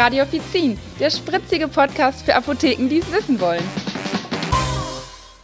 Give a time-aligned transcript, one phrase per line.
[0.00, 3.62] Radio Offizin, der spritzige Podcast für Apotheken, die es wissen wollen.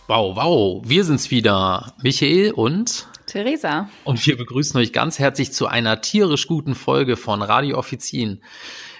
[0.07, 3.91] Wow, wow, wir sind's wieder, Michael und Theresa.
[4.05, 8.41] Und wir begrüßen euch ganz herzlich zu einer tierisch guten Folge von Radio Offizin.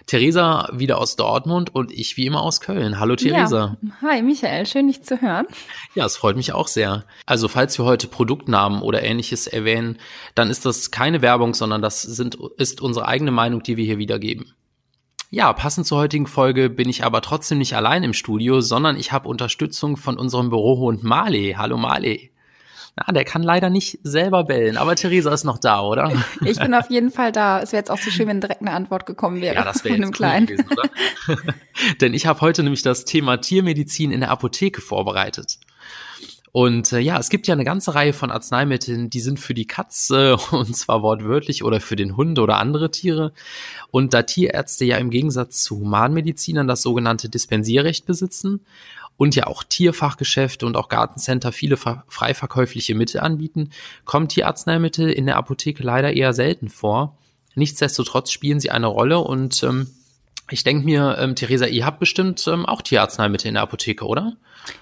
[0.05, 3.01] Theresa wieder aus Dortmund und ich wie immer aus Köln.
[3.01, 3.79] Hallo Theresa.
[3.81, 4.11] Ja.
[4.11, 5.47] Hi Michael, schön dich zu hören.
[5.95, 7.07] Ja, es freut mich auch sehr.
[7.25, 9.97] Also falls wir heute Produktnamen oder ähnliches erwähnen,
[10.35, 13.97] dann ist das keine Werbung, sondern das sind, ist unsere eigene Meinung, die wir hier
[13.97, 14.53] wiedergeben.
[15.31, 19.11] Ja, passend zur heutigen Folge bin ich aber trotzdem nicht allein im Studio, sondern ich
[19.11, 21.57] habe Unterstützung von unserem Bürohund Marley.
[21.59, 22.31] Hallo Marley.
[22.95, 26.13] Na, der kann leider nicht selber bellen, aber Theresa ist noch da, oder?
[26.45, 27.61] Ich bin auf jeden Fall da.
[27.61, 29.57] Es wäre jetzt auch so schön, wenn direkt eine Antwort gekommen wäre.
[29.57, 30.65] Ja, das wäre jetzt cool gewesen?
[32.01, 35.59] Denn ich habe heute nämlich das Thema Tiermedizin in der Apotheke vorbereitet.
[36.53, 39.67] Und äh, ja, es gibt ja eine ganze Reihe von Arzneimitteln, die sind für die
[39.67, 43.33] Katze und zwar wortwörtlich oder für den Hund oder andere Tiere.
[43.91, 48.61] Und da Tierärzte ja im Gegensatz zu Humanmedizinern das sogenannte Dispensierrecht besitzen
[49.17, 53.71] und ja auch Tierfachgeschäfte und auch Gartencenter viele frei verkäufliche Mittel anbieten,
[54.05, 57.17] kommen Tierarzneimittel in der Apotheke leider eher selten vor.
[57.55, 59.89] Nichtsdestotrotz spielen sie eine Rolle und ähm,
[60.51, 64.37] ich denke mir, ähm, Theresa, ihr habt bestimmt ähm, auch Tierarzneimittel in der Apotheke, oder?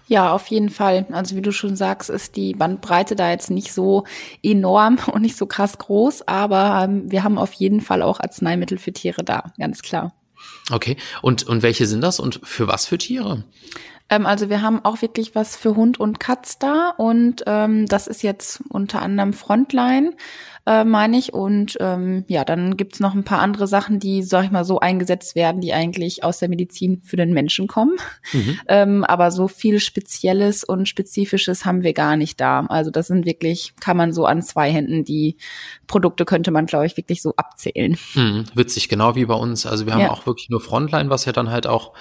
[0.09, 1.07] Ja, auf jeden Fall.
[1.12, 4.05] Also wie du schon sagst, ist die Bandbreite da jetzt nicht so
[4.42, 8.79] enorm und nicht so krass groß, aber ähm, wir haben auf jeden Fall auch Arzneimittel
[8.79, 10.15] für Tiere da, ganz klar.
[10.70, 13.45] Okay, und, und welche sind das und für was für Tiere?
[14.10, 18.06] Ähm, also wir haben auch wirklich was für Hund und Katz da und ähm, das
[18.06, 20.12] ist jetzt unter anderem Frontline
[20.66, 21.33] äh, meine ich.
[21.33, 24.80] Und ähm, ja, dann gibt's noch ein paar andere Sachen, die, sag ich mal, so
[24.80, 27.96] eingesetzt werden, die eigentlich aus der Medizin für den Menschen kommen.
[28.33, 28.58] Mhm.
[28.66, 32.64] Ähm, aber so viel Spezielles und Spezifisches haben wir gar nicht da.
[32.66, 35.36] Also das sind wirklich, kann man so an zwei Händen, die
[35.86, 37.98] Produkte könnte man, glaube ich, wirklich so abzählen.
[38.14, 39.66] Mhm, witzig, genau wie bei uns.
[39.66, 40.11] Also wir haben ja.
[40.11, 41.92] auch wirklich nur Frontline, was ja dann halt auch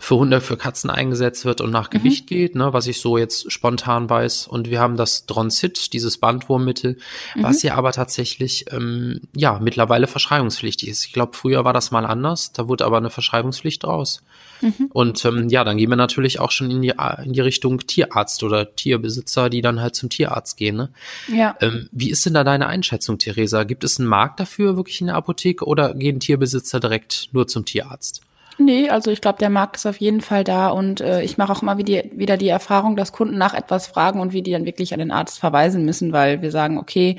[0.00, 1.98] für Hunde, für Katzen eingesetzt wird und nach mhm.
[1.98, 4.46] Gewicht geht, ne, was ich so jetzt spontan weiß.
[4.46, 6.98] Und wir haben das Dronzit, dieses Bandwurmmittel,
[7.34, 7.42] mhm.
[7.42, 11.04] was ja aber tatsächlich ähm, ja mittlerweile verschreibungspflichtig ist.
[11.04, 14.22] Ich glaube, früher war das mal anders, da wurde aber eine Verschreibungspflicht draus.
[14.60, 14.88] Mhm.
[14.92, 16.94] Und ähm, ja, dann gehen wir natürlich auch schon in die,
[17.24, 20.76] in die Richtung Tierarzt oder Tierbesitzer, die dann halt zum Tierarzt gehen.
[20.76, 20.90] Ne?
[21.26, 21.56] Ja.
[21.60, 23.64] Ähm, wie ist denn da deine Einschätzung, Theresa?
[23.64, 27.64] Gibt es einen Markt dafür wirklich in der Apotheke oder gehen Tierbesitzer direkt nur zum
[27.64, 28.22] Tierarzt?
[28.60, 31.52] Nee, also ich glaube, der Markt ist auf jeden Fall da und äh, ich mache
[31.52, 34.64] auch immer wieder, wieder die Erfahrung, dass Kunden nach etwas fragen und wir die dann
[34.64, 37.16] wirklich an den Arzt verweisen müssen, weil wir sagen, okay,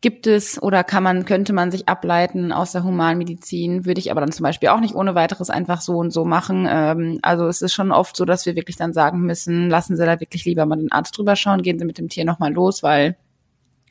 [0.00, 4.20] gibt es oder kann man, könnte man sich ableiten aus der Humanmedizin, würde ich aber
[4.20, 6.68] dann zum Beispiel auch nicht ohne weiteres einfach so und so machen.
[6.70, 10.04] Ähm, also es ist schon oft so, dass wir wirklich dann sagen müssen, lassen Sie
[10.04, 12.82] da wirklich lieber mal den Arzt drüber schauen, gehen Sie mit dem Tier nochmal los,
[12.82, 13.16] weil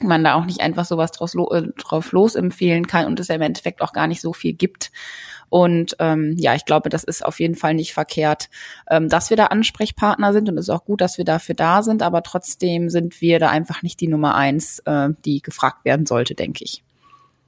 [0.01, 3.35] man da auch nicht einfach sowas draus, äh, drauf los empfehlen kann und es ja
[3.35, 4.91] im Endeffekt auch gar nicht so viel gibt.
[5.51, 8.49] Und ähm, ja, ich glaube, das ist auf jeden Fall nicht verkehrt,
[8.89, 11.83] ähm, dass wir da Ansprechpartner sind und es ist auch gut, dass wir dafür da
[11.83, 16.05] sind, aber trotzdem sind wir da einfach nicht die Nummer eins, äh, die gefragt werden
[16.05, 16.83] sollte, denke ich.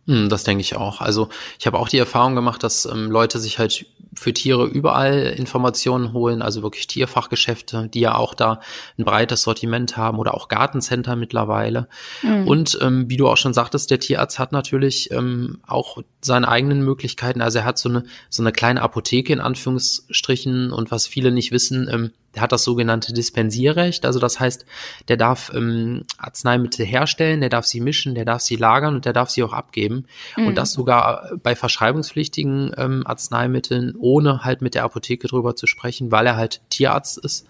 [0.06, 1.00] Hm, das denke ich auch.
[1.00, 5.34] Also ich habe auch die Erfahrung gemacht, dass ähm, Leute sich halt für Tiere überall
[5.38, 8.60] Informationen holen, also wirklich Tierfachgeschäfte, die ja auch da
[8.98, 11.88] ein breites Sortiment haben oder auch Gartencenter mittlerweile.
[12.22, 12.48] Mhm.
[12.48, 16.84] Und ähm, wie du auch schon sagtest, der Tierarzt hat natürlich ähm, auch seine eigenen
[16.84, 17.42] Möglichkeiten.
[17.42, 21.52] Also er hat so eine so eine kleine Apotheke in Anführungsstrichen und was viele nicht
[21.52, 24.06] wissen, ähm, der hat das sogenannte Dispensierrecht.
[24.06, 24.66] Also das heißt,
[25.08, 29.14] der darf ähm, Arzneimittel herstellen, der darf sie mischen, der darf sie lagern und der
[29.14, 30.06] darf sie auch abgeben.
[30.36, 30.48] Mhm.
[30.48, 36.12] Und das sogar bei verschreibungspflichtigen ähm, Arzneimitteln, ohne halt mit der Apotheke drüber zu sprechen,
[36.12, 37.46] weil er halt Tierarzt ist.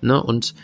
[0.00, 0.22] Ne?
[0.22, 0.54] Und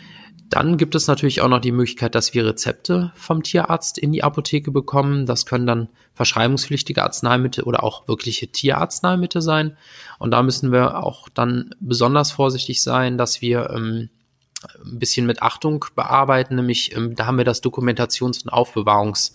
[0.53, 4.23] dann gibt es natürlich auch noch die Möglichkeit, dass wir Rezepte vom Tierarzt in die
[4.23, 5.25] Apotheke bekommen.
[5.25, 9.75] Das können dann verschreibungspflichtige Arzneimittel oder auch wirkliche Tierarzneimittel sein.
[10.19, 14.09] Und da müssen wir auch dann besonders vorsichtig sein, dass wir ähm,
[14.85, 19.33] ein bisschen mit Achtung bearbeiten, nämlich ähm, da haben wir das Dokumentations- und Aufbewahrungs,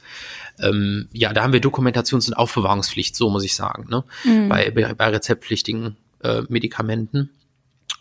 [0.60, 4.04] ähm, ja, da haben wir Dokumentations- und Aufbewahrungspflicht, so muss ich sagen, ne?
[4.24, 4.48] Mhm.
[4.48, 7.30] Bei, bei rezeptpflichtigen äh, Medikamenten.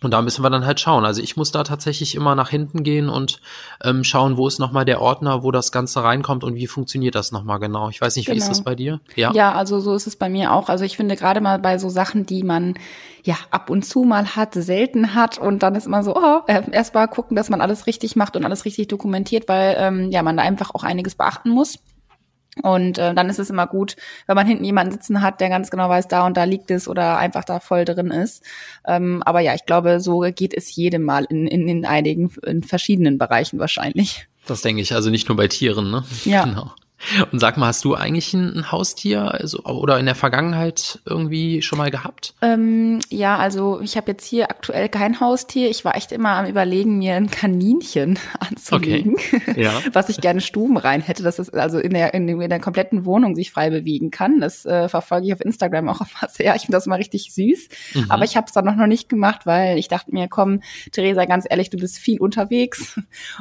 [0.03, 1.05] Und da müssen wir dann halt schauen.
[1.05, 3.41] Also ich muss da tatsächlich immer nach hinten gehen und
[3.83, 7.31] ähm, schauen, wo ist nochmal der Ordner, wo das Ganze reinkommt und wie funktioniert das
[7.31, 7.89] nochmal genau.
[7.89, 8.43] Ich weiß nicht, wie genau.
[8.43, 8.99] ist das bei dir?
[9.15, 9.31] Ja.
[9.33, 10.69] ja, also so ist es bei mir auch.
[10.69, 12.75] Also ich finde gerade mal bei so Sachen, die man
[13.23, 16.61] ja ab und zu mal hat, selten hat und dann ist immer so, oh, äh,
[16.71, 20.21] erst mal gucken, dass man alles richtig macht und alles richtig dokumentiert, weil ähm, ja
[20.21, 21.79] man da einfach auch einiges beachten muss.
[22.63, 23.95] Und äh, dann ist es immer gut,
[24.25, 26.87] wenn man hinten jemanden sitzen hat, der ganz genau weiß, da und da liegt es
[26.87, 28.43] oder einfach da voll drin ist.
[28.85, 32.63] Ähm, aber ja, ich glaube, so geht es jedem Mal in, in, in einigen, in
[32.63, 34.27] verschiedenen Bereichen wahrscheinlich.
[34.45, 36.03] Das denke ich, also nicht nur bei Tieren, ne?
[36.25, 36.43] Ja.
[36.47, 36.71] Genau.
[37.31, 41.77] Und sag mal, hast du eigentlich ein, Haustier also, oder in der Vergangenheit irgendwie schon
[41.77, 42.33] mal gehabt?
[42.41, 45.69] Ähm, ja, also ich habe jetzt hier aktuell kein Haustier.
[45.69, 49.61] Ich war echt immer am überlegen, mir ein Kaninchen anzulegen, okay.
[49.61, 49.71] ja.
[49.93, 53.35] was ich gerne stubenrein hätte, dass es also in der, in, in der kompletten Wohnung
[53.35, 54.39] sich frei bewegen kann.
[54.39, 56.55] Das äh, verfolge ich auf Instagram auch immer sehr.
[56.55, 57.69] Ich finde das mal richtig süß.
[57.93, 58.11] Mhm.
[58.11, 60.61] Aber ich habe es dann noch, noch nicht gemacht, weil ich dachte mir, komm,
[60.91, 62.99] Theresa, ganz ehrlich, du bist viel unterwegs.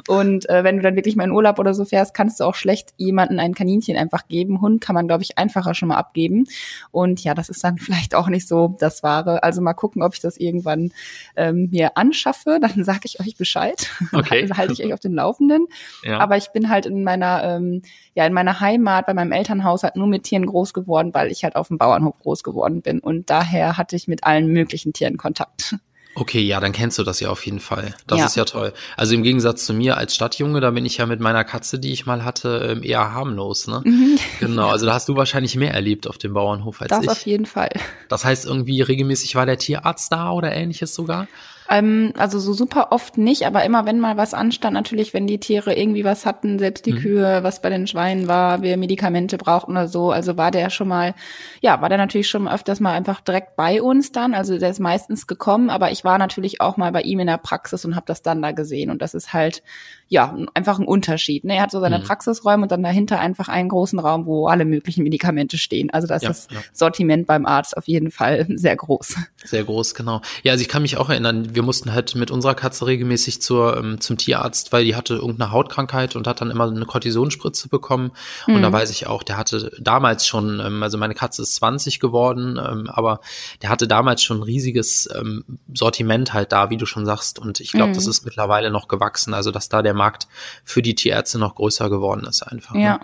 [0.08, 2.54] Und äh, wenn du dann wirklich mal in Urlaub oder so fährst, kannst du auch
[2.54, 4.60] schlecht jemanden ein Kaninchen einfach geben.
[4.60, 6.44] Hund kann man, glaube ich, einfacher schon mal abgeben.
[6.90, 9.42] Und ja, das ist dann vielleicht auch nicht so das Wahre.
[9.42, 10.92] Also mal gucken, ob ich das irgendwann
[11.36, 12.58] ähm, mir anschaffe.
[12.66, 13.90] Dann sage ich euch Bescheid.
[14.12, 14.42] Okay.
[14.42, 15.66] Also halte ich euch auf den Laufenden.
[16.02, 16.18] Ja.
[16.18, 17.82] Aber ich bin halt in meiner, ähm,
[18.14, 21.44] ja, in meiner Heimat, bei meinem Elternhaus halt nur mit Tieren groß geworden, weil ich
[21.44, 22.98] halt auf dem Bauernhof groß geworden bin.
[23.00, 25.76] Und daher hatte ich mit allen möglichen Tieren Kontakt.
[26.18, 27.94] Okay, ja, dann kennst du das ja auf jeden Fall.
[28.06, 28.24] Das ja.
[28.24, 28.72] ist ja toll.
[28.96, 31.92] Also im Gegensatz zu mir als Stadtjunge, da bin ich ja mit meiner Katze, die
[31.92, 33.82] ich mal hatte, ähm, eher harmlos, ne?
[33.84, 34.18] Mhm.
[34.40, 37.06] Genau, also da hast du wahrscheinlich mehr erlebt auf dem Bauernhof als das ich.
[37.06, 37.70] Das auf jeden Fall.
[38.08, 41.28] Das heißt, irgendwie regelmäßig war der Tierarzt da oder ähnliches sogar?
[41.68, 45.38] Ähm, also so super oft nicht, aber immer wenn mal was anstand, natürlich, wenn die
[45.38, 46.98] Tiere irgendwie was hatten, selbst die mhm.
[46.98, 50.88] Kühe, was bei den Schweinen war, wir Medikamente brauchten oder so, also war der schon
[50.88, 51.14] mal,
[51.60, 54.80] ja, war der natürlich schon öfters mal einfach direkt bei uns dann, also der ist
[54.80, 58.06] meistens gekommen, aber ich war natürlich auch mal bei ihm in der Praxis und habe
[58.06, 59.62] das dann da gesehen und das ist halt,
[60.08, 61.44] ja, einfach ein Unterschied.
[61.44, 61.56] Ne?
[61.56, 62.04] Er hat so seine mhm.
[62.04, 65.90] Praxisräume und dann dahinter einfach einen großen Raum, wo alle möglichen Medikamente stehen.
[65.90, 66.60] Also das ja, ist ja.
[66.72, 69.16] Sortiment beim Arzt auf jeden Fall sehr groß.
[69.44, 70.20] Sehr groß, genau.
[70.44, 73.76] Ja, also ich kann mich auch erinnern, wir mussten halt mit unserer Katze regelmäßig zur,
[73.76, 78.12] ähm, zum Tierarzt, weil die hatte irgendeine Hautkrankheit und hat dann immer eine Kortisonspritze bekommen.
[78.46, 78.54] Mhm.
[78.54, 78.74] Und da mhm.
[78.74, 82.88] weiß ich auch, der hatte damals schon, ähm, also meine Katze ist 20 geworden, ähm,
[82.88, 83.20] aber
[83.62, 85.44] der hatte damals schon ein riesiges ähm,
[85.74, 87.40] Sortiment halt da, wie du schon sagst.
[87.40, 87.94] Und ich glaube, mhm.
[87.94, 90.28] das ist mittlerweile noch gewachsen, also dass da der Markt
[90.62, 92.74] für die Tierärzte noch größer geworden ist einfach.
[92.74, 92.82] Ne?
[92.82, 92.92] Ja.
[92.94, 93.00] Ne?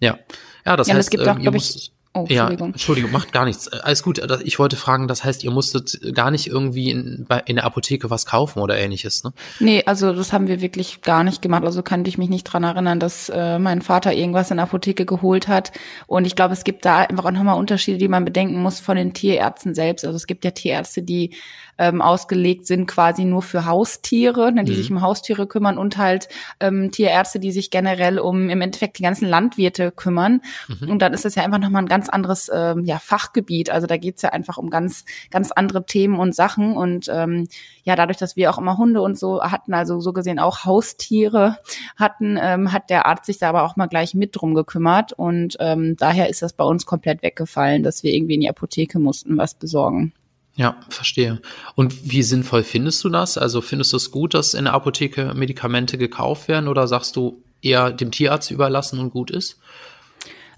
[0.00, 0.18] Ja.
[0.64, 2.68] Ja, das ja, heißt, es gibt auch, ähm, glaube ich, Oh, Entschuldigung.
[2.68, 3.68] Ja, Entschuldigung, macht gar nichts.
[3.68, 4.20] Alles gut.
[4.44, 8.26] Ich wollte fragen, das heißt, ihr musstet gar nicht irgendwie in, in der Apotheke was
[8.26, 9.32] kaufen oder ähnliches, ne?
[9.60, 11.64] Nee, also das haben wir wirklich gar nicht gemacht.
[11.64, 15.06] Also kann ich mich nicht dran erinnern, dass äh, mein Vater irgendwas in der Apotheke
[15.06, 15.72] geholt hat.
[16.06, 18.96] Und ich glaube, es gibt da einfach auch nochmal Unterschiede, die man bedenken muss von
[18.96, 20.04] den Tierärzten selbst.
[20.04, 21.34] Also es gibt ja Tierärzte, die
[21.82, 24.76] ähm, ausgelegt sind quasi nur für Haustiere, ne, die mhm.
[24.76, 26.28] sich um Haustiere kümmern und halt
[26.60, 30.42] ähm, Tierärzte, die sich generell um im Endeffekt die ganzen Landwirte kümmern.
[30.68, 30.90] Mhm.
[30.90, 33.68] Und dann ist das ja einfach nochmal ein ganz anderes ähm, ja, Fachgebiet.
[33.70, 36.76] Also da geht's ja einfach um ganz, ganz andere Themen und Sachen.
[36.76, 37.48] Und ähm,
[37.82, 41.58] ja, dadurch, dass wir auch immer Hunde und so hatten, also so gesehen auch Haustiere
[41.96, 45.12] hatten, ähm, hat der Arzt sich da aber auch mal gleich mit drum gekümmert.
[45.12, 49.00] Und ähm, daher ist das bei uns komplett weggefallen, dass wir irgendwie in die Apotheke
[49.00, 50.12] mussten was besorgen.
[50.54, 51.40] Ja, verstehe.
[51.74, 53.38] Und wie sinnvoll findest du das?
[53.38, 57.42] Also findest du es gut, dass in der Apotheke Medikamente gekauft werden oder sagst du
[57.62, 59.58] eher dem Tierarzt überlassen und gut ist?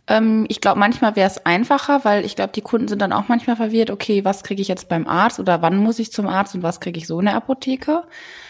[0.07, 3.29] Ähm, ich glaube, manchmal wäre es einfacher, weil ich glaube, die Kunden sind dann auch
[3.29, 6.55] manchmal verwirrt, okay, was kriege ich jetzt beim Arzt oder wann muss ich zum Arzt
[6.55, 8.03] und was kriege ich so in der Apotheke?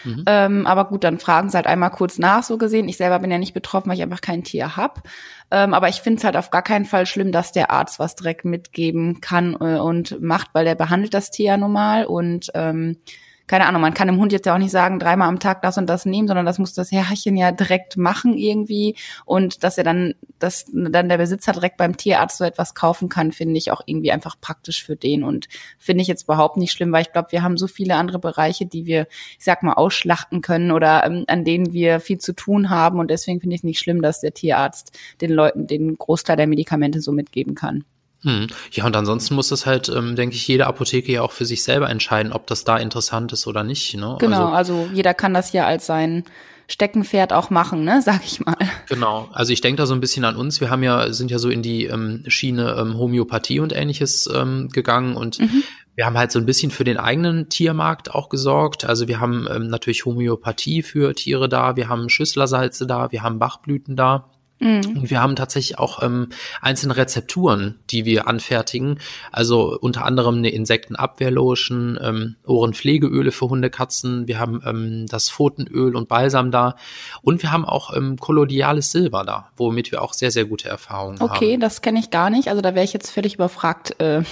[0.03, 0.23] Mhm.
[0.25, 2.89] Ähm, aber gut, dann fragen sie halt einmal kurz nach, so gesehen.
[2.89, 5.03] Ich selber bin ja nicht betroffen, weil ich einfach kein Tier hab.
[5.49, 8.15] Ähm, aber ich finde es halt auf gar keinen Fall schlimm, dass der Arzt was
[8.15, 12.97] direkt mitgeben kann äh, und macht, weil der behandelt das Tier ja normal und ähm,
[13.47, 15.77] keine Ahnung, man kann dem Hund jetzt ja auch nicht sagen, dreimal am Tag das
[15.77, 18.95] und das nehmen, sondern das muss das Herrchen ja direkt machen irgendwie.
[19.25, 23.31] Und dass er dann, dass dann der Besitzer direkt beim Tierarzt so etwas kaufen kann,
[23.31, 25.23] finde ich auch irgendwie einfach praktisch für den.
[25.23, 25.47] Und
[25.77, 28.65] finde ich jetzt überhaupt nicht schlimm, weil ich glaube, wir haben so viele andere Bereiche,
[28.65, 32.71] die wir, ich sag mal, ausschlachten können oder ähm, an denen wir viel zu tun
[32.71, 32.99] haben.
[32.99, 36.47] Und deswegen finde ich es nicht schlimm, dass der Tierarzt den Leuten den Großteil der
[36.47, 37.83] Medikamente so mitgeben kann.
[38.25, 38.47] Hm.
[38.71, 41.63] Ja, und ansonsten muss das halt, ähm, denke ich, jede Apotheke ja auch für sich
[41.63, 43.95] selber entscheiden, ob das da interessant ist oder nicht.
[43.95, 44.17] Ne?
[44.19, 46.23] Genau, also, also jeder kann das ja als sein
[46.67, 48.57] Steckenpferd auch machen, ne, sag ich mal.
[48.89, 49.29] Genau.
[49.31, 50.59] Also ich denke da so ein bisschen an uns.
[50.59, 54.69] Wir haben ja, sind ja so in die ähm, Schiene ähm, Homöopathie und ähnliches ähm,
[54.69, 55.63] gegangen und mhm.
[55.93, 58.85] wir haben halt so ein bisschen für den eigenen Tiermarkt auch gesorgt.
[58.85, 63.37] Also wir haben ähm, natürlich Homöopathie für Tiere da, wir haben Schüsslersalze da, wir haben
[63.37, 64.31] Bachblüten da.
[64.59, 64.97] Mhm.
[64.97, 66.29] Und wir haben tatsächlich auch ähm,
[66.61, 68.99] einzelne Rezepturen, die wir anfertigen.
[69.31, 74.27] Also unter anderem eine Insektenabwehrlotion, ähm, Ohrenpflegeöle für Hunde, Katzen.
[74.27, 76.75] Wir haben ähm, das Pfotenöl und Balsam da.
[77.21, 81.15] Und wir haben auch ähm, kolodiales Silber da, womit wir auch sehr, sehr gute Erfahrungen
[81.15, 81.35] okay, haben.
[81.35, 82.47] Okay, das kenne ich gar nicht.
[82.47, 83.99] Also da wäre ich jetzt völlig überfragt.
[83.99, 84.23] Äh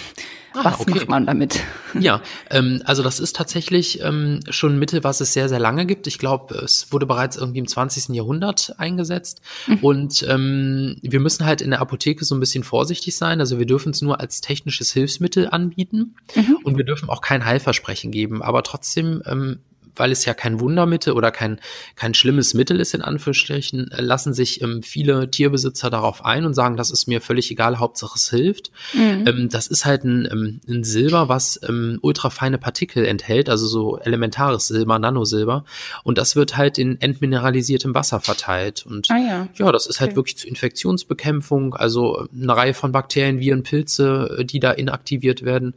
[0.53, 0.91] Ah, was okay.
[0.91, 1.59] macht man damit?
[1.99, 5.85] Ja, ähm, also das ist tatsächlich ähm, schon ein Mittel, was es sehr, sehr lange
[5.85, 6.07] gibt.
[6.07, 8.15] Ich glaube, es wurde bereits irgendwie im 20.
[8.15, 9.41] Jahrhundert eingesetzt.
[9.67, 9.77] Mhm.
[9.81, 13.39] Und ähm, wir müssen halt in der Apotheke so ein bisschen vorsichtig sein.
[13.39, 16.57] Also wir dürfen es nur als technisches Hilfsmittel anbieten mhm.
[16.63, 18.41] und wir dürfen auch kein Heilversprechen geben.
[18.41, 19.59] Aber trotzdem ähm,
[19.95, 21.59] weil es ja kein Wundermittel oder kein,
[21.95, 26.53] kein schlimmes Mittel ist, in Anführungsstrichen, äh, lassen sich ähm, viele Tierbesitzer darauf ein und
[26.53, 28.71] sagen, das ist mir völlig egal, Hauptsache es hilft.
[28.93, 29.27] Mhm.
[29.27, 33.99] Ähm, das ist halt ein, ähm, ein Silber, was ähm, ultrafeine Partikel enthält, also so
[33.99, 35.65] elementares Silber, Nanosilber.
[36.03, 38.85] Und das wird halt in entmineralisiertem Wasser verteilt.
[38.85, 39.47] Und ah, ja.
[39.55, 40.15] ja, das ist halt okay.
[40.17, 45.75] wirklich zur Infektionsbekämpfung, also eine Reihe von Bakterien, Viren, Pilze, äh, die da inaktiviert werden.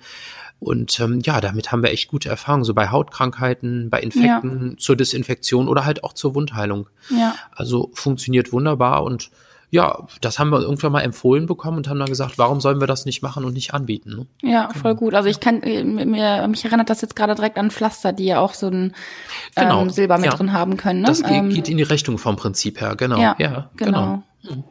[0.58, 4.76] Und ähm, ja, damit haben wir echt gute Erfahrungen, so bei Hautkrankheiten, bei Infekten, ja.
[4.78, 6.88] zur Desinfektion oder halt auch zur Wundheilung.
[7.10, 7.34] Ja.
[7.52, 9.30] Also funktioniert wunderbar und
[9.70, 12.86] ja, das haben wir irgendwann mal empfohlen bekommen und haben dann gesagt, warum sollen wir
[12.86, 14.26] das nicht machen und nicht anbieten?
[14.42, 14.50] Ne?
[14.50, 15.14] Ja, voll gut.
[15.14, 18.38] Also ich kann äh, mir mich erinnert das jetzt gerade direkt an Pflaster, die ja
[18.38, 18.94] auch so ein
[19.56, 19.82] genau.
[19.82, 20.32] ähm, Silber mit ja.
[20.32, 21.00] drin haben können.
[21.00, 21.08] Ne?
[21.08, 23.18] Das geht, ähm, geht in die Richtung vom Prinzip her, genau.
[23.18, 24.22] Ja, ja genau.
[24.42, 24.54] genau.
[24.54, 24.64] Hm.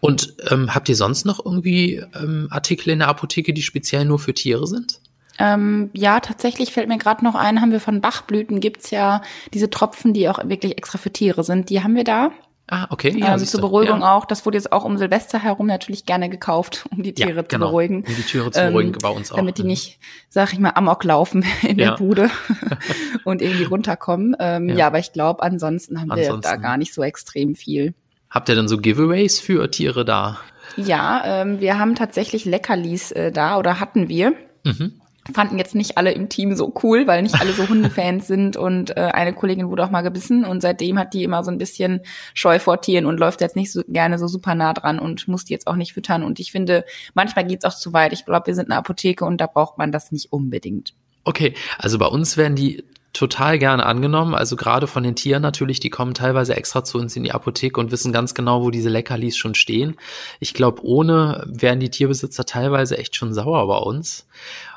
[0.00, 4.18] Und ähm, habt ihr sonst noch irgendwie ähm, Artikel in der Apotheke, die speziell nur
[4.18, 5.00] für Tiere sind?
[5.38, 9.22] Ähm, ja, tatsächlich fällt mir gerade noch ein, haben wir von Bachblüten gibt's ja
[9.52, 11.70] diese Tropfen, die auch wirklich extra für Tiere sind.
[11.70, 12.30] Die haben wir da.
[12.66, 13.14] Ah, okay.
[13.18, 14.16] Ja, ähm, zur Beruhigung ja.
[14.16, 14.24] auch.
[14.24, 17.66] Das wurde jetzt auch um Silvester herum natürlich gerne gekauft, um die Tiere ja, genau.
[17.66, 18.04] zu beruhigen.
[18.06, 19.36] Um die Tiere zu beruhigen, ähm, bei uns auch.
[19.36, 19.98] Damit die nicht,
[20.30, 21.90] sag ich mal, amok laufen in ja.
[21.90, 22.30] der Bude
[23.24, 24.34] und irgendwie runterkommen.
[24.38, 24.86] Ähm, ja.
[24.86, 26.42] aber ich glaube, ansonsten haben ansonsten.
[26.42, 27.92] wir da gar nicht so extrem viel.
[28.30, 30.38] Habt ihr dann so Giveaways für Tiere da?
[30.76, 34.32] Ja, ähm, wir haben tatsächlich Leckerlis äh, da oder hatten wir.
[34.64, 35.00] Mhm
[35.32, 38.96] fanden jetzt nicht alle im Team so cool, weil nicht alle so Hundefans sind und
[38.96, 42.00] äh, eine Kollegin wurde auch mal gebissen und seitdem hat die immer so ein bisschen
[42.34, 45.44] Scheu vor Tieren und läuft jetzt nicht so gerne so super nah dran und muss
[45.44, 48.12] die jetzt auch nicht füttern und ich finde, manchmal geht's auch zu weit.
[48.12, 50.94] Ich glaube, wir sind eine Apotheke und da braucht man das nicht unbedingt.
[51.24, 54.34] Okay, also bei uns werden die total gerne angenommen.
[54.34, 57.80] Also gerade von den Tieren natürlich, die kommen teilweise extra zu uns in die Apotheke
[57.80, 59.96] und wissen ganz genau, wo diese Leckerlis schon stehen.
[60.40, 64.26] Ich glaube, ohne wären die Tierbesitzer teilweise echt schon sauer bei uns.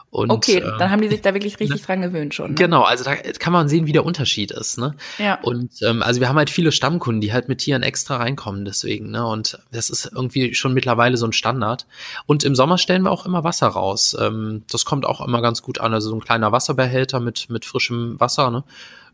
[0.09, 1.85] Und, okay, äh, dann haben die sich da wirklich richtig ne?
[1.85, 2.51] dran gewöhnt schon.
[2.51, 2.55] Ne?
[2.55, 4.77] Genau, also da kann man sehen, wie der Unterschied ist.
[4.77, 4.95] Ne?
[5.17, 5.39] Ja.
[5.41, 9.11] Und ähm, also wir haben halt viele Stammkunden, die halt mit Tieren extra reinkommen, deswegen.
[9.11, 9.25] Ne?
[9.25, 11.85] Und das ist irgendwie schon mittlerweile so ein Standard.
[12.25, 14.15] Und im Sommer stellen wir auch immer Wasser raus.
[14.19, 15.93] Ähm, das kommt auch immer ganz gut an.
[15.93, 18.49] Also so ein kleiner Wasserbehälter mit mit frischem Wasser.
[18.49, 18.63] Ne?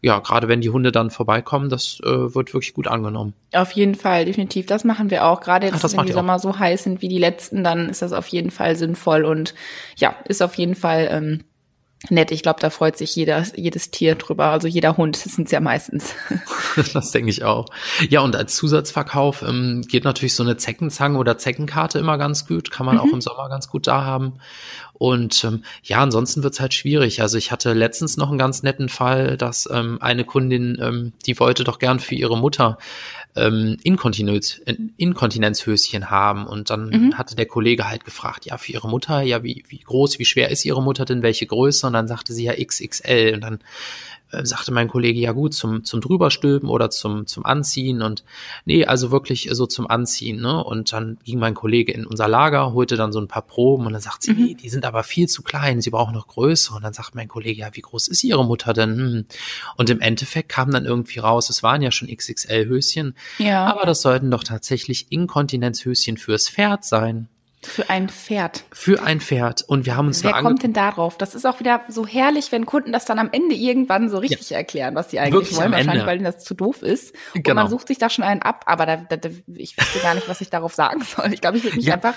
[0.04, 3.34] Ja, gerade wenn die Hunde dann vorbeikommen, das äh, wird wirklich gut angenommen.
[3.54, 4.66] Auf jeden Fall, definitiv.
[4.66, 5.40] Das machen wir auch.
[5.40, 8.12] Gerade jetzt, Ach, wenn die Sommer so heiß sind wie die letzten, dann ist das
[8.12, 9.56] auf jeden Fall sinnvoll und
[9.96, 11.44] ja, ist auf jeden Fall ähm,
[12.10, 12.32] nett.
[12.32, 14.48] Ich glaube, da freut sich jeder, jedes Tier drüber.
[14.48, 16.16] Also jeder Hund, das sind ja meistens.
[16.94, 17.68] das denke ich auch.
[18.10, 22.72] Ja, und als Zusatzverkauf ähm, geht natürlich so eine Zeckenzange oder Zeckenkarte immer ganz gut.
[22.72, 23.02] Kann man mhm.
[23.02, 24.34] auch im Sommer ganz gut da haben.
[24.94, 27.22] Und ähm, ja, ansonsten wird's halt schwierig.
[27.22, 31.40] Also ich hatte letztens noch einen ganz netten Fall, dass ähm, eine Kundin, ähm, die
[31.40, 32.78] wollte doch gern für ihre Mutter
[33.36, 34.62] ähm, Inkontinenz,
[34.98, 36.46] Inkontinenzhöschen haben.
[36.46, 37.18] Und dann mhm.
[37.18, 40.50] hatte der Kollege halt gefragt, ja, für ihre Mutter, ja, wie, wie groß, wie schwer
[40.50, 41.88] ist ihre Mutter denn, welche Größe?
[41.88, 43.34] Und dann sagte sie ja XXL.
[43.34, 43.60] Und dann
[44.34, 48.24] äh, sagte mein Kollege, ja gut, zum, zum drüberstülpen oder zum, zum Anziehen und
[48.66, 50.64] nee, also wirklich so zum Anziehen, ne?
[50.64, 53.94] Und dann ging mein Kollege in unser Lager, holte dann so ein paar Proben und
[53.94, 54.46] dann sagt sie, mhm.
[54.46, 56.74] nee, die sind aber viel zu klein, sie brauchen noch Größe.
[56.74, 58.98] Und dann sagt mein Kollege, ja, wie groß ist ihre Mutter denn?
[58.98, 59.26] Hm.
[59.78, 63.66] Und im Endeffekt kam dann irgendwie raus, es waren ja schon XXL-Höschen, ja.
[63.66, 67.28] aber das sollten doch tatsächlich Inkontinenzhöschen fürs Pferd sein.
[67.66, 68.64] Für ein Pferd.
[68.72, 69.64] Für ein Pferd.
[69.68, 71.18] Und wir haben uns Wer kommt denn darauf?
[71.18, 74.50] Das ist auch wieder so herrlich, wenn Kunden das dann am Ende irgendwann so richtig
[74.50, 74.58] ja.
[74.58, 75.72] erklären, was sie eigentlich Wirklich wollen.
[75.72, 77.14] Wahrscheinlich, weil ihnen das zu doof ist.
[77.34, 77.62] Und genau.
[77.62, 80.42] man sucht sich da schon einen ab, aber da, da, ich wüsste gar nicht, was
[80.42, 81.34] ich darauf sagen soll.
[81.34, 81.96] Ich glaube, ich würde mich ja.
[81.96, 82.16] einfach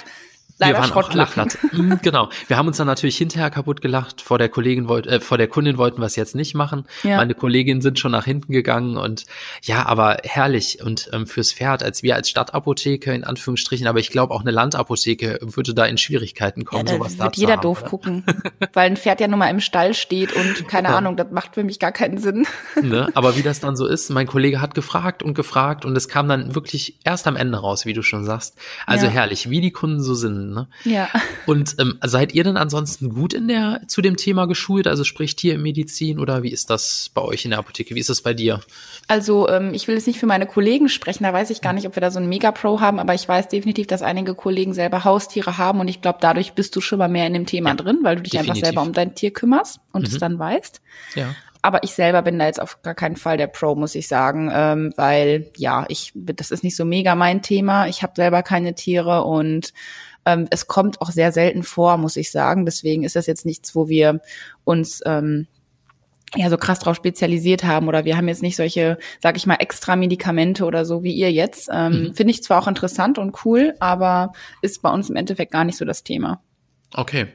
[0.58, 1.26] leider wir waren auch alle
[1.72, 2.30] mhm, genau.
[2.48, 4.20] Wir haben uns dann natürlich hinterher kaputt gelacht.
[4.20, 6.84] Vor der Kollegin wollt, äh, vor der Kundin wollten wir es jetzt nicht machen.
[7.02, 7.16] Ja.
[7.16, 9.24] Meine Kolleginnen sind schon nach hinten gegangen und
[9.62, 14.10] ja, aber herrlich und ähm, fürs Pferd, als wir als Stadtapotheke in Anführungsstrichen, aber ich
[14.10, 17.62] glaube auch eine Landapotheke würde da in Schwierigkeiten kommen, ja, sowas da wird jeder haben,
[17.62, 17.90] doof oder?
[17.90, 18.24] gucken,
[18.72, 20.96] weil ein Pferd ja nun mal im Stall steht und keine ja.
[20.96, 22.46] Ahnung, das macht für mich gar keinen Sinn.
[22.80, 23.08] Ne?
[23.14, 26.28] Aber wie das dann so ist, mein Kollege hat gefragt und gefragt und es kam
[26.28, 28.56] dann wirklich erst am Ende raus, wie du schon sagst.
[28.86, 29.12] Also ja.
[29.12, 30.45] herrlich, wie die Kunden so sind.
[30.52, 30.68] Ne?
[30.84, 31.08] Ja.
[31.46, 34.86] Und ähm, seid ihr denn ansonsten gut in der zu dem Thema geschult?
[34.86, 37.94] Also sprich Tiermedizin oder wie ist das bei euch in der Apotheke?
[37.94, 38.60] Wie ist das bei dir?
[39.08, 41.86] Also ähm, ich will jetzt nicht für meine Kollegen sprechen, da weiß ich gar nicht,
[41.86, 45.04] ob wir da so einen Mega-Pro haben, aber ich weiß definitiv, dass einige Kollegen selber
[45.04, 47.76] Haustiere haben und ich glaube, dadurch bist du schon mal mehr in dem Thema ja,
[47.76, 48.56] drin, weil du dich definitiv.
[48.56, 50.08] einfach selber um dein Tier kümmerst und mhm.
[50.08, 50.80] es dann weißt.
[51.14, 51.34] Ja.
[51.66, 54.52] Aber ich selber bin da jetzt auf gar keinen Fall der Pro, muss ich sagen,
[54.54, 57.88] ähm, weil ja, ich das ist nicht so mega mein Thema.
[57.88, 59.72] Ich habe selber keine Tiere und
[60.26, 62.66] ähm, es kommt auch sehr selten vor, muss ich sagen.
[62.66, 64.20] Deswegen ist das jetzt nichts, wo wir
[64.64, 65.46] uns ähm,
[66.34, 69.54] ja so krass drauf spezialisiert haben oder wir haben jetzt nicht solche, sag ich mal,
[69.54, 71.70] extra Medikamente oder so wie ihr jetzt.
[71.72, 72.14] Ähm, mhm.
[72.14, 75.78] Finde ich zwar auch interessant und cool, aber ist bei uns im Endeffekt gar nicht
[75.78, 76.40] so das Thema.
[76.94, 77.26] Okay.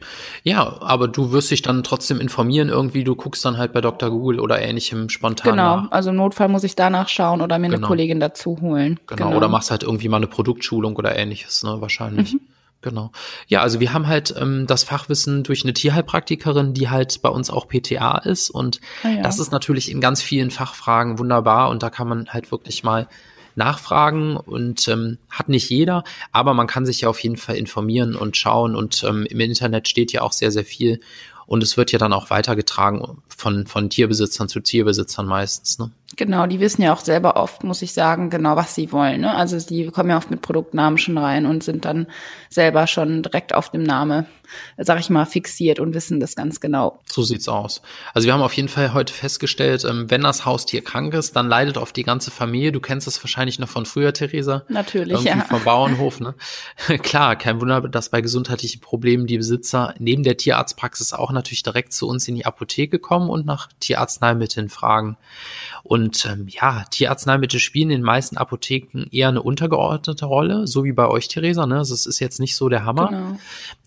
[0.43, 4.09] Ja, aber du wirst dich dann trotzdem informieren irgendwie, du guckst dann halt bei Dr.
[4.09, 7.77] Google oder ähnlichem spontan Genau, also im Notfall muss ich danach schauen oder mir Genau.
[7.77, 8.99] eine Kollegin dazu holen.
[9.07, 9.35] Genau.
[9.35, 12.33] Oder machst halt irgendwie mal eine Produktschulung oder ähnliches, ne, wahrscheinlich.
[12.33, 12.41] Mhm.
[12.81, 13.11] Genau.
[13.47, 17.49] Ja, also wir haben halt ähm, das Fachwissen durch eine Tierheilpraktikerin, die halt bei uns
[17.49, 18.49] auch PTA ist.
[18.49, 19.21] Und Ah ja.
[19.21, 23.07] das ist natürlich in ganz vielen Fachfragen wunderbar und da kann man halt wirklich mal
[23.55, 28.15] nachfragen und ähm, hat nicht jeder, aber man kann sich ja auf jeden Fall informieren
[28.15, 31.01] und schauen und ähm, im Internet steht ja auch sehr, sehr viel
[31.47, 35.79] und es wird ja dann auch weitergetragen von, von Tierbesitzern zu Tierbesitzern meistens.
[35.79, 35.91] Ne?
[36.17, 39.21] Genau, die wissen ja auch selber oft, muss ich sagen, genau, was sie wollen.
[39.21, 39.33] Ne?
[39.33, 42.07] Also die kommen ja oft mit Produktnamen schon rein und sind dann
[42.49, 44.25] selber schon direkt auf dem Name,
[44.77, 46.99] sag ich mal, fixiert und wissen das ganz genau.
[47.05, 47.81] So sieht's aus.
[48.13, 51.47] Also wir haben auf jeden Fall heute festgestellt, ähm, wenn das Haustier krank ist, dann
[51.47, 52.73] leidet oft die ganze Familie.
[52.73, 54.63] Du kennst es wahrscheinlich noch von früher, Theresa.
[54.67, 55.45] Natürlich, Irgendwie ja.
[55.45, 56.35] vom Bauernhof, ne?
[57.03, 61.93] Klar, kein Wunder, dass bei gesundheitlichen Problemen die Besitzer neben der Tierarztpraxis auch natürlich direkt
[61.93, 65.15] zu uns in die Apotheke kommen und nach Tierarzneimitteln fragen.
[65.83, 70.91] Und ähm, ja, Tierarzneimittel spielen in den meisten Apotheken eher eine untergeordnete Rolle, so wie
[70.91, 71.65] bei euch, Theresa.
[71.65, 71.77] Ne?
[71.77, 73.07] Also es ist jetzt nicht so der Hammer.
[73.07, 73.39] Genau.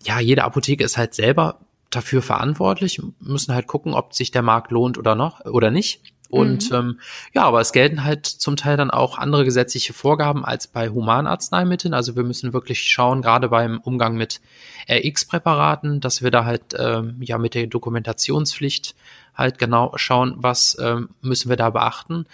[0.03, 4.71] Ja, jede Apotheke ist halt selber dafür verantwortlich, müssen halt gucken, ob sich der Markt
[4.71, 6.01] lohnt oder noch oder nicht.
[6.29, 6.99] Und ähm,
[7.33, 11.93] ja, aber es gelten halt zum Teil dann auch andere gesetzliche Vorgaben als bei Humanarzneimitteln.
[11.93, 14.41] Also wir müssen wirklich schauen, gerade beim Umgang mit
[14.89, 18.95] RX-Präparaten, dass wir da halt ähm, ja mit der Dokumentationspflicht
[19.35, 22.25] halt genau schauen, was ähm, müssen wir da beachten.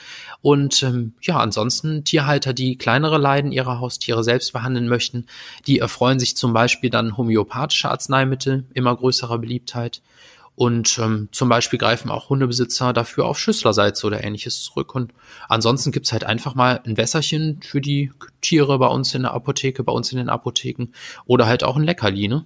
[0.41, 5.25] Und ähm, ja, ansonsten Tierhalter, die kleinere Leiden ihrer Haustiere selbst behandeln möchten,
[5.67, 10.01] die erfreuen sich zum Beispiel dann homöopathische Arzneimittel immer größerer Beliebtheit.
[10.61, 14.93] Und ähm, zum Beispiel greifen auch Hundebesitzer dafür auf Schüsslersalze oder ähnliches zurück.
[14.93, 15.11] Und
[15.49, 19.83] ansonsten gibt's halt einfach mal ein Wässerchen für die Tiere bei uns in der Apotheke,
[19.83, 20.89] bei uns in den Apotheken
[21.25, 22.45] oder halt auch ein Leckerli, ne?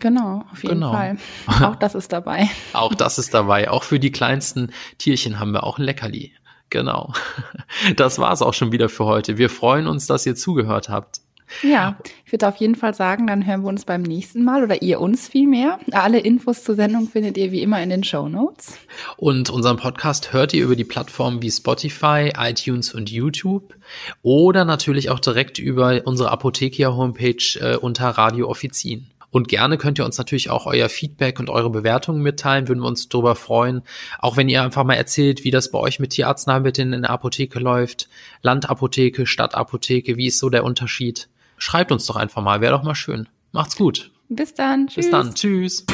[0.00, 0.90] Genau, auf jeden Genau.
[0.90, 1.18] Fall.
[1.62, 2.50] Auch das ist dabei.
[2.72, 3.70] Auch das ist dabei.
[3.70, 6.32] Auch für die kleinsten Tierchen haben wir auch ein Leckerli.
[6.70, 7.12] Genau.
[7.94, 9.38] Das war's auch schon wieder für heute.
[9.38, 11.20] Wir freuen uns, dass ihr zugehört habt.
[11.62, 14.82] Ja, ich würde auf jeden Fall sagen, dann hören wir uns beim nächsten Mal oder
[14.82, 15.78] ihr uns vielmehr.
[15.92, 18.78] Alle Infos zur Sendung findet ihr wie immer in den Show Notes.
[19.16, 23.74] Und unseren Podcast hört ihr über die Plattformen wie Spotify, iTunes und YouTube
[24.22, 29.06] oder natürlich auch direkt über unsere Apothekia-Homepage äh, unter Radio Offizin.
[29.30, 32.88] Und gerne könnt ihr uns natürlich auch euer Feedback und eure Bewertungen mitteilen, würden wir
[32.88, 33.82] uns darüber freuen.
[34.18, 37.58] Auch wenn ihr einfach mal erzählt, wie das bei euch mit Tierarzneimitteln in der Apotheke
[37.58, 38.08] läuft.
[38.42, 41.28] Landapotheke, Stadtapotheke, wie ist so der Unterschied?
[41.58, 43.28] Schreibt uns doch einfach mal, wäre doch mal schön.
[43.52, 44.10] Macht's gut.
[44.28, 44.86] Bis dann.
[44.94, 45.34] Bis dann.
[45.34, 45.84] Tschüss.